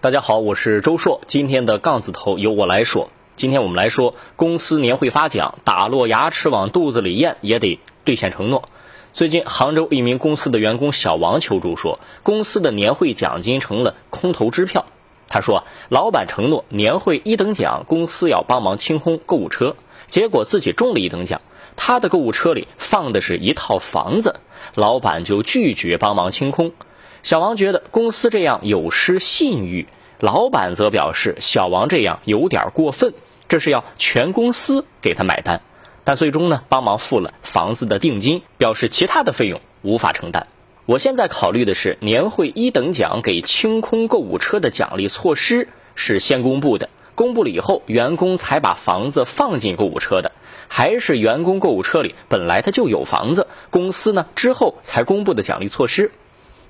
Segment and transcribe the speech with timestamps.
[0.00, 1.22] 大家好，我是周硕。
[1.26, 3.10] 今天的杠子头由我来说。
[3.34, 8.68] 今天我们来说，公司年会发奖，打落牙齿往肚子里咽也得兑现承诺。
[9.12, 14.86] 最近，杭州一名公司的员工小王求助说，公司的年会奖金成了空头支票。
[15.26, 19.74] 他说，老板承诺年会一等奖，公司要帮忙清空购物车，
[20.06, 21.40] 结果自己中了一等奖，
[21.74, 24.36] 他的购物车里放的是一套房子，
[24.76, 26.70] 老板就拒绝帮忙清空。
[27.22, 29.86] 小王觉得公司这样有失信誉，
[30.20, 33.12] 老板则表示小王这样有点过分，
[33.48, 35.60] 这是要全公司给他买单。
[36.04, 40.46] 但最终呢，帮忙付了房子的定金，表示其他的费用无法承担。
[40.86, 50.32] 我现在考虑的是，年会一等奖给清空购物车的奖励措施是先公布的，公布了以后，员工才把房子放进购物车的，
[50.66, 56.10] 还是员工购物车里本来他就有房子，公司呢之后才公布的奖励措施。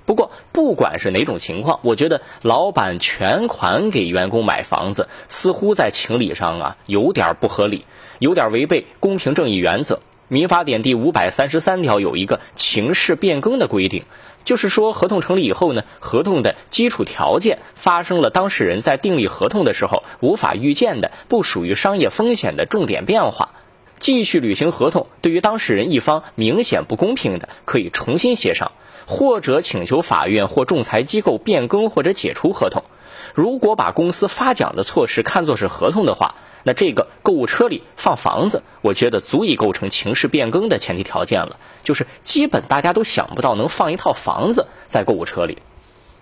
[0.09, 7.85] 不过，不管是哪种情况，我觉得老板全款给员工买房子，似乎在情理上啊有点不合理，
[8.19, 10.01] 有点违背公平正义原则。
[10.29, 14.05] 民法典第五百三十三条有一个情势变更的规定，
[14.45, 23.51] 就是说合同成立以后呢，合同的基础条件发生了当事人在订立合同的时候无法预见的、不属于商业风险的重点变化，
[23.99, 28.73] 继续履行合同，对于当事人一方明显不公平的，可以重新协商。
[29.11, 32.85] 或者请求法院或仲裁机构变更或者解除合同。
[33.33, 41.59] 如果把公司发奖的措施看作是合同的话，那这个购物车里放房子，我觉得足以构成情势变更的前提条件了。
[41.85, 45.57] 就是基本大家都想不到能放一套房子在购物车里。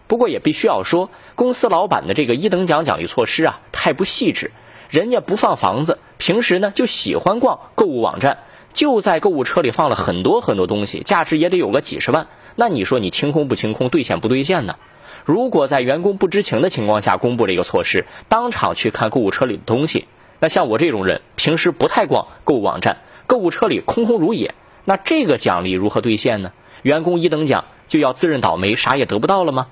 [0.07, 4.53] 不过也必须要说，公司老板的这个一等奖奖励措施啊，太不细致。
[4.89, 8.39] 人家不放房子，平时呢就喜欢逛购物网站，
[8.73, 12.27] 就在购物车里放了很多很多东西，价值也得有个几十万。
[12.55, 14.77] 那你说你清空不清空，兑现不兑现呢？
[15.25, 20.07] 如果在员工不知情的情况下公布了一个措施，当场去看购物车里的东西，
[20.39, 26.53] 那像我这种人平时不太逛购物网站，购物车里空空如也，那这个奖励如何兑现呢？
[26.83, 29.67] 员工一等奖就要自认倒霉，啥也得不到了吗？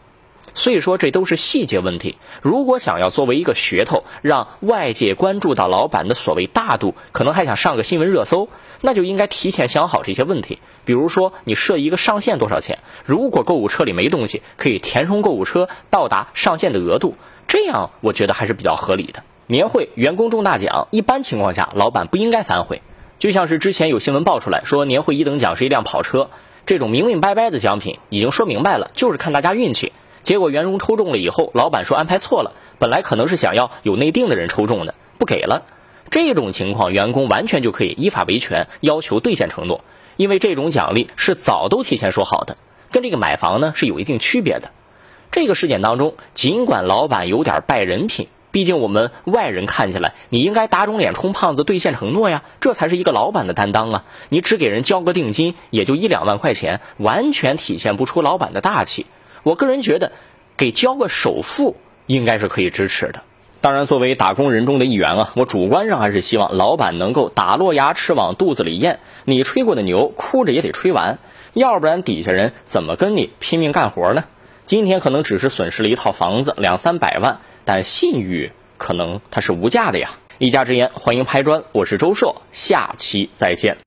[0.53, 2.19] 所以说，这都是细节问题。
[2.43, 8.49] 如果想要作为一个噱头，让外界关注到老板的所谓大度，可能还想上个新闻热搜，
[8.81, 10.59] 那就应该提前想好这些问题。
[10.85, 12.79] 比如说，你设一个上限多少钱？
[13.05, 17.17] 如果购物车里没东西，可以填充购物车到达上限的额度，
[17.47, 19.25] 这样我觉得还是比较合理的。
[19.47, 22.83] 年会员工中大奖，一般情况下老板不应该反悔。
[23.19, 26.31] 就像是之前有新闻爆出来说，年会一等奖是一辆跑车，
[26.67, 29.93] 这种明明白白的奖品已经说明白了，就是看大家运气。
[30.25, 35.63] 结果员工抽中了以后，老板说安排错了，本来可能是想要有内定的人抽中的，不给了。
[36.11, 39.85] 这种情况，员工完全就可以依法维权，要求兑现承诺，
[40.17, 42.57] 因为这种奖励是早都提前说好的，
[42.91, 44.71] 跟这个买房呢是有一定区别的。
[45.31, 54.05] 这个事件当中，尽管老板有点败人品，毕竟我们外人看起来，你应该打肿脸充胖子兑现承诺呀，这才是一个老板的担当啊！
[54.31, 59.07] 你只给人交个定金，也就一两万块钱，完全体现不出老板的大气。
[59.45, 60.11] 我个人觉得，
[60.57, 63.23] 给交个首付应该是可以支持的。
[63.61, 69.01] 当然，作为打工人中的一员啊，我主观上还是希望老板能够打落牙齿往肚子里咽。
[69.27, 71.19] 你吹过的牛，哭着也得吹完，
[71.53, 74.25] 要不然底下人怎么跟你拼命干活呢？
[74.65, 80.11] 今天可能只是损失了一套房子两三百万，但信誉可能它是无价的呀。
[80.39, 83.77] 一家之言，欢迎拍砖，我是周硕，下期再见。